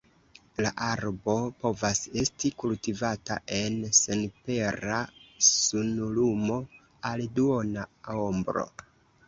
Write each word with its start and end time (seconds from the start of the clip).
La 0.65 0.69
arbo 0.85 1.35
povas 1.63 2.01
esti 2.21 2.51
kultivata 2.63 3.37
en 3.59 3.77
senpera 3.99 4.97
sunlumo 5.51 6.61
al 7.13 7.25
duona 7.39 7.89
ombro. 8.27 8.69